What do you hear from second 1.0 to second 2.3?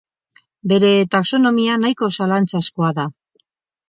taxonomia nahiko